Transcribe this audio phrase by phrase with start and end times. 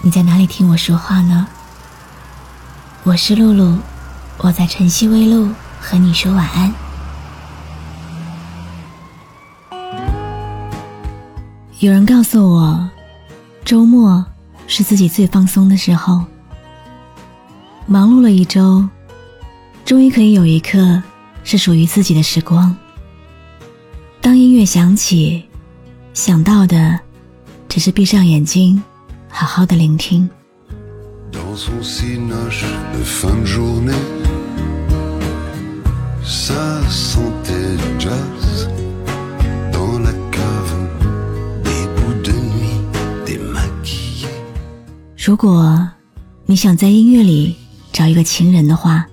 [0.00, 1.46] 你在哪里听我说话呢？
[3.02, 3.78] 我是露露，
[4.38, 6.72] 我在晨曦微露和你说晚安。
[11.80, 12.88] 有人告诉我，
[13.64, 14.24] 周末
[14.68, 16.24] 是自己最放松的时候。
[17.86, 18.88] 忙碌了一周，
[19.84, 21.02] 终于可以有一刻
[21.42, 22.74] 是属于自己的时光。
[24.20, 25.44] 当音乐响起，
[26.14, 27.00] 想到的
[27.68, 28.80] 只是闭上眼睛。
[29.28, 30.28] 好好的聆听。
[45.16, 45.88] 如果
[46.46, 47.54] 你想在音乐里
[47.92, 49.06] 找一个情人的话，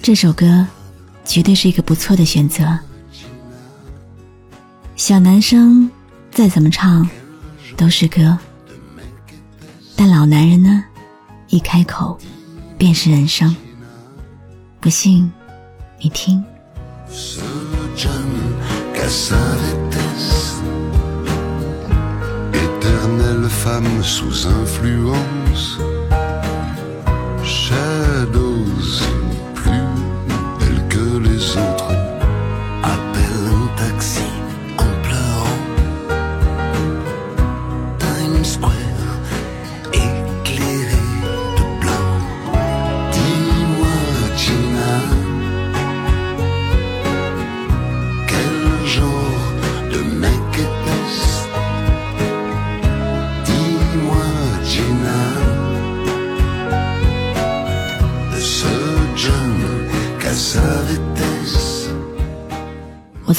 [0.00, 0.64] 这首歌
[1.24, 2.78] 绝对是一个不错的选择。
[4.94, 5.90] 小男生
[6.30, 7.08] 再怎么唱
[7.76, 8.38] 都是歌。
[9.96, 10.84] 但老男人呢，
[11.48, 12.18] 一开口
[12.76, 13.56] 便是人生。
[14.78, 15.32] 不信，
[15.98, 16.44] 你听。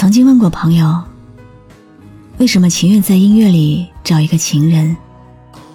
[0.08, 1.04] 曾经问过朋友，
[2.38, 4.96] 为什么情愿在音乐里找一个情人，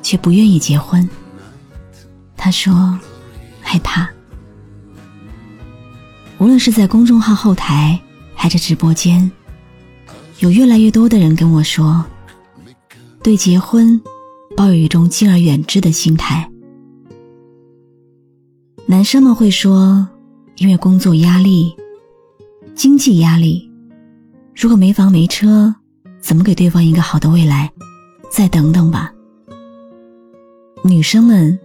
[0.00, 1.06] 却不愿意结婚？
[2.34, 2.98] 他说，
[3.60, 4.08] 害怕。
[6.38, 8.00] 无论是在公众号后台，
[8.34, 9.30] 还是直播间，
[10.38, 12.02] 有越来越多的人跟我说，
[13.22, 14.00] 对结婚
[14.56, 16.50] 抱有一种敬而远之的心态。
[18.86, 20.08] 男生们会说，
[20.56, 21.76] 因为工作压力、
[22.74, 23.70] 经济压力。
[24.54, 25.74] 如果没房没车，
[26.20, 27.70] 怎么给对方一个好的未来？
[28.30, 29.12] 再等等吧。
[30.84, 31.58] 女生们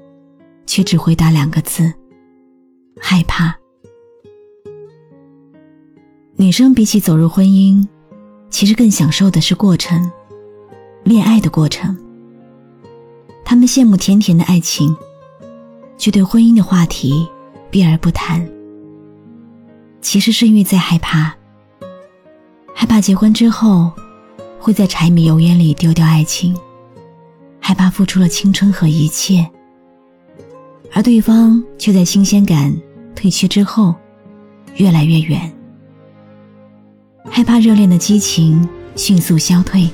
[0.65, 1.93] 却只回答两个字：
[2.99, 3.55] 害怕。
[6.35, 7.87] 女生比起走入婚姻，
[8.49, 10.11] 其实更享受的是过程，
[11.03, 11.95] 恋爱的过程。
[13.45, 14.95] 她们羡慕甜甜的爱情，
[15.97, 17.27] 却对婚姻的话题
[17.69, 18.47] 避而不谈。
[20.01, 21.36] 其实是因为在害怕。
[22.79, 23.91] 害怕结婚之后
[24.59, 26.55] 会在柴米油盐里丢掉爱情，
[27.59, 29.49] 害怕付出了青春和一切，
[30.93, 32.71] 而对方却在新鲜感
[33.15, 33.95] 褪去之后
[34.75, 35.51] 越来越远。
[37.27, 39.89] 害怕热恋的激情迅速消退，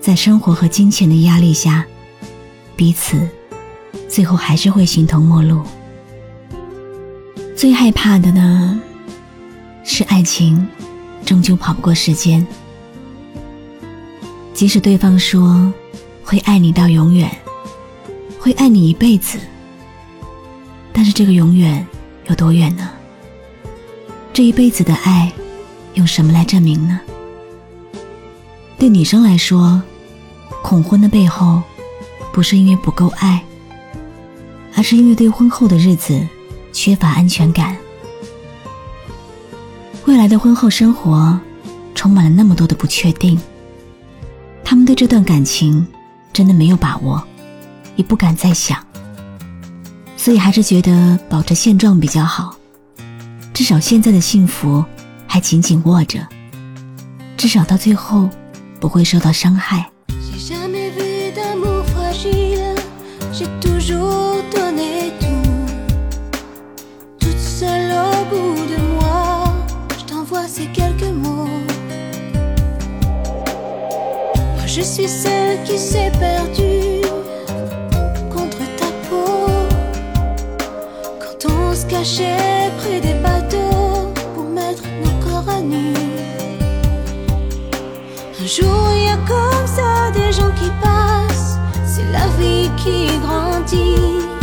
[0.00, 1.84] 在生活和金钱的压力下，
[2.76, 3.28] 彼此
[4.08, 5.60] 最后还是会形同陌路。
[7.56, 8.80] 最害怕的呢，
[9.82, 10.64] 是爱情。
[11.24, 12.46] 终究跑不过时间。
[14.52, 15.72] 即使对方说
[16.22, 17.28] 会爱你到永远，
[18.38, 19.38] 会爱你一辈子，
[20.92, 21.84] 但是这个永远
[22.28, 22.88] 有多远呢？
[24.32, 25.32] 这一辈子的爱，
[25.94, 27.00] 用什么来证明呢？
[28.78, 29.82] 对女生来说，
[30.62, 31.62] 恐婚的背后，
[32.32, 33.42] 不是因为不够爱，
[34.76, 36.26] 而是因为对婚后的日子
[36.72, 37.76] 缺乏安全感。
[40.06, 41.38] 未来的婚后生活，
[41.94, 43.40] 充满了那么多的不确定。
[44.62, 45.86] 他们对这段感情
[46.32, 47.22] 真的没有把握，
[47.96, 48.78] 也不敢再想，
[50.16, 52.54] 所以还是觉得保持现状比较好。
[53.54, 54.84] 至少现在的幸福
[55.26, 56.26] 还紧紧握着，
[57.36, 58.28] 至少到最后
[58.78, 59.90] 不会受到伤害。
[74.94, 77.00] suis celle qui s'est perdue
[78.32, 79.50] contre ta peau
[81.18, 85.94] quand on se cachait près des bateaux pour mettre nos corps à nu.
[88.40, 93.18] Un jour, il y a comme ça des gens qui passent, c'est la vie qui
[93.18, 94.33] grandit.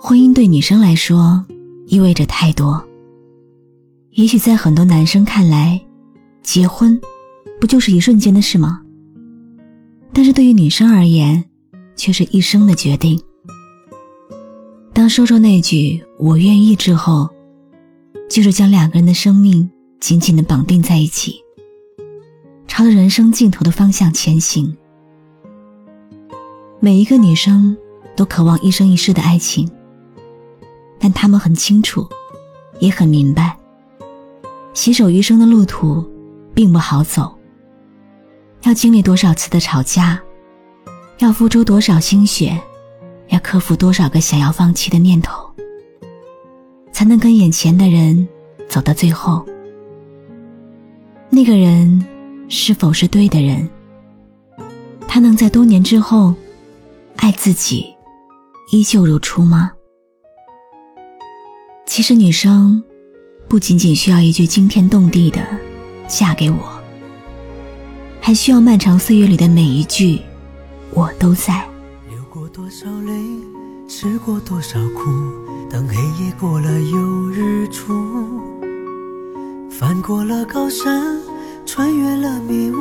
[0.00, 1.44] 婚姻对女生来说
[1.86, 2.82] 意味着太多。
[4.10, 5.80] 也许在很多男生看来，
[6.42, 7.00] 结婚
[7.58, 8.82] 不就是一瞬间的事吗？
[10.12, 11.42] 但是对于女生而言，
[11.96, 13.18] 却是一生的决定。
[14.92, 17.30] 当说出那句“我愿意”之后，
[18.28, 21.36] 就是将两个人的生命紧紧的绑定在一起，
[22.68, 24.76] 朝着人生尽头的方向前行。
[26.84, 27.76] 每一个女生
[28.16, 29.70] 都渴望一生一世的爱情。
[30.98, 32.04] 但他们很清楚，
[32.80, 33.56] 也很明白，
[34.74, 36.04] 携手余生的路途
[36.52, 37.32] 并不好走。
[38.62, 40.20] 要经历多少次的吵架，
[41.18, 42.60] 要付出多少心血，
[43.28, 45.48] 要克服多少个想要放弃的念头，
[46.90, 48.26] 才能跟眼前的人
[48.68, 49.46] 走到最后。
[51.30, 52.04] 那个人
[52.48, 53.70] 是否是对的人？
[55.06, 56.34] 他能在多年之后
[57.22, 57.86] 爱自己，
[58.72, 59.70] 依旧如初吗？
[61.86, 62.82] 其实，女生
[63.46, 65.38] 不仅仅需要一句惊天动地的
[66.08, 66.82] “嫁给我”，
[68.20, 70.20] 还需要漫长岁月里的每一句
[70.90, 71.64] “我都在”。
[72.10, 73.12] 流过多少泪，
[73.88, 75.04] 吃过多少苦，
[75.70, 77.94] 当黑夜过了又日出，
[79.70, 81.22] 翻过了高山，
[81.64, 82.74] 穿越了迷雾，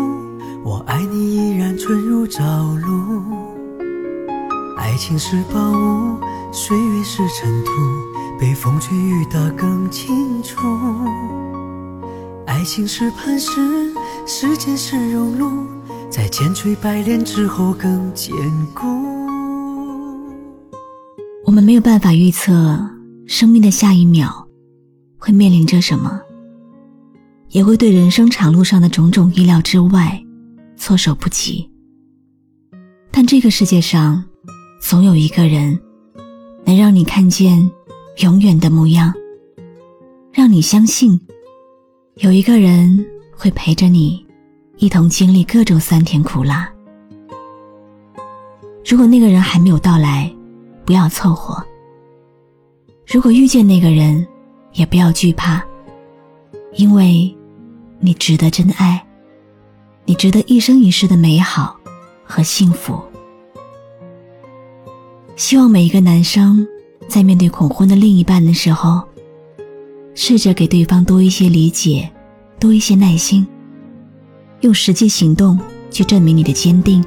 [0.63, 2.41] 我爱你依然纯如朝
[2.77, 3.40] 露。
[4.91, 6.19] 爱情是宝物，
[6.51, 7.71] 岁月是尘土。
[8.37, 10.59] 被风吹雨打更清楚，
[12.45, 13.93] 爱情是磐石，
[14.27, 15.65] 时间是熔炉，
[16.09, 18.35] 在千锤百炼之后更坚
[18.73, 18.85] 固。
[21.45, 22.77] 我们没有办法预测
[23.25, 24.45] 生命的下一秒
[25.17, 26.19] 会面临着什么，
[27.47, 30.21] 也会对人生长路上的种种意料之外
[30.75, 31.69] 措手不及。
[33.09, 34.25] 但这个世界上，
[34.81, 35.79] 总有一个人
[36.65, 37.71] 能让你看见。
[38.17, 39.11] 永远的模样，
[40.33, 41.19] 让你相信，
[42.15, 43.03] 有一个人
[43.35, 44.23] 会陪着你，
[44.77, 46.69] 一同经历各种酸甜苦辣。
[48.85, 50.31] 如果那个人还没有到来，
[50.85, 51.63] 不要凑合；
[53.07, 54.27] 如果遇见那个人，
[54.73, 55.63] 也不要惧怕，
[56.75, 57.33] 因为，
[58.01, 59.03] 你值得真爱，
[60.05, 61.79] 你值得一生一世的美好
[62.25, 63.01] 和幸福。
[65.35, 66.67] 希望每一个男生。
[67.07, 69.01] 在面对恐婚的另一半的时候，
[70.15, 72.09] 试着给对方多一些理解，
[72.57, 73.45] 多一些耐心，
[74.61, 77.03] 用实际行动去证明你的坚定，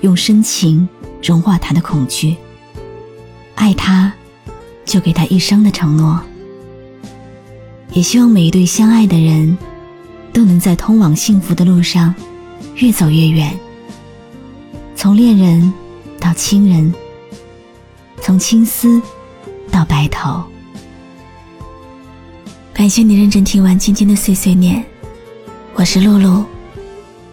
[0.00, 0.88] 用深情
[1.22, 2.34] 融化他的恐惧。
[3.54, 4.12] 爱他，
[4.84, 6.20] 就给他一生的承诺。
[7.92, 9.56] 也希望每一对相爱的人，
[10.32, 12.12] 都能在通往幸福的路上
[12.74, 13.56] 越走越远，
[14.96, 15.72] 从恋人
[16.18, 16.92] 到亲人。
[18.24, 19.02] 从青丝
[19.70, 20.42] 到白头，
[22.72, 24.82] 感谢你认真听完今天的碎碎念。
[25.74, 26.42] 我是露露，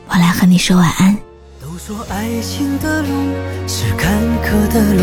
[0.09, 1.17] 我来和你说晚安。
[1.61, 3.07] 都说爱情的路
[3.69, 5.01] 是坎坷的路，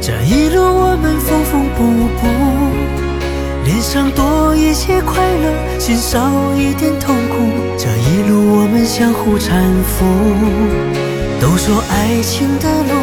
[0.00, 1.82] 这一路我们缝缝补
[2.20, 7.34] 补，脸上多一些快乐，心少一点痛苦。
[7.76, 9.50] 这一路我们相互搀
[9.82, 10.06] 扶。
[11.40, 12.94] 都说爱情的路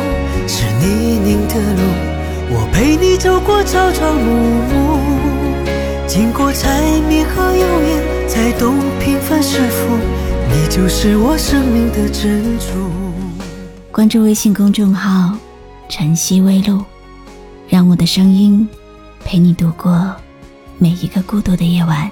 [0.48, 1.93] 是泥泞的路。
[2.84, 4.30] 我陪你走过朝朝暮
[4.68, 5.00] 暮，
[6.06, 9.96] 经过柴米和油盐，才懂平凡是福。
[10.50, 12.66] 你就是我生命的珍珠。
[13.90, 15.34] 关注微信公众号
[15.88, 16.84] “晨曦微露”，
[17.70, 18.68] 让我的声音
[19.24, 20.14] 陪你度过
[20.78, 22.10] 每一个孤独的夜晚。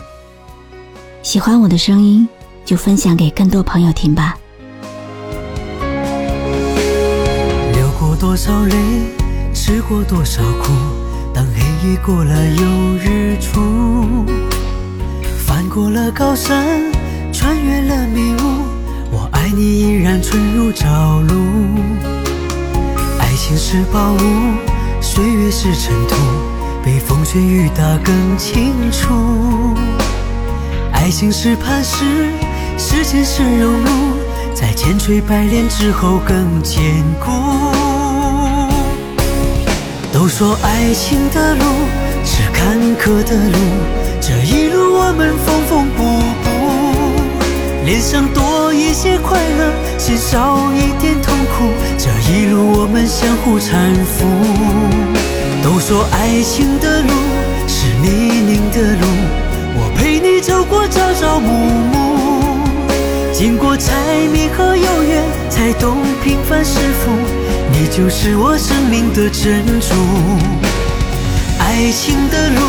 [1.22, 2.26] 喜欢我的声音，
[2.64, 4.38] 就分享给更多朋友听吧。
[7.74, 9.21] 流过多少泪？
[9.64, 10.72] 吃过多少苦，
[11.36, 14.26] 当黑夜过了又日出，
[15.38, 16.92] 翻过了高山，
[17.32, 18.64] 穿越了迷雾，
[19.12, 21.36] 我爱你依然纯如朝露。
[23.20, 24.18] 爱情是宝物，
[25.00, 26.16] 岁月是尘土，
[26.84, 29.14] 被风吹雨打更清楚。
[30.92, 32.32] 爱情是磐石，
[32.80, 33.90] 时间是熔炉。
[34.56, 36.82] 在千锤百炼之后更坚
[37.24, 37.30] 固。
[40.22, 41.64] 都说爱情的路
[42.24, 43.58] 是坎坷的路，
[44.22, 46.04] 这一路我们缝缝补
[46.44, 46.48] 补，
[47.84, 54.28] 脸上多一些快乐，心少一点痛苦，这一路我们相互搀扶。
[55.64, 57.10] 都说爱情的路
[57.68, 59.08] 是泥泞的路，
[59.74, 61.50] 我陪你走过朝朝暮
[61.92, 63.92] 暮，经过柴
[64.32, 67.41] 米和油盐，才懂平凡是福。
[67.82, 69.96] 你就是我生命的珍珠。
[71.58, 72.62] 爱情的路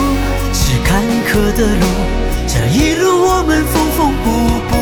[0.54, 1.84] 是坎坷的路，
[2.48, 4.30] 这一路我们缝缝补
[4.70, 4.72] 补，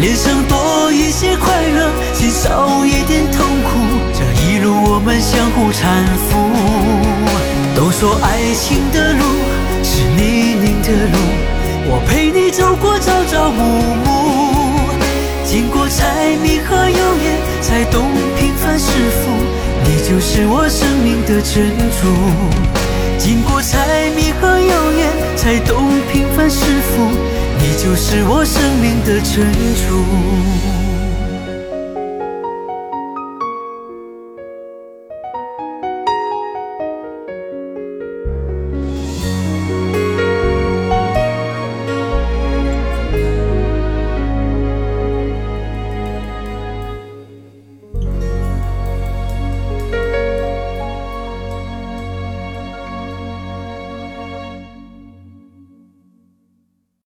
[0.00, 3.68] 脸上多一些快乐，心少一点痛苦。
[4.14, 5.84] 这一路我们相互搀
[6.24, 6.32] 扶。
[7.76, 9.22] 都说爱情的路
[9.84, 11.18] 是泥泞的路，
[11.90, 13.60] 我陪你走过朝朝暮
[14.06, 14.16] 暮。
[15.44, 18.02] 经过柴米和油盐，才懂
[18.78, 19.30] 是福。
[19.84, 22.06] 你就是我生命的珍珠。
[23.18, 27.10] 经过柴米和油盐，才懂平凡是福。
[27.58, 30.75] 你就是我生命的珍珠。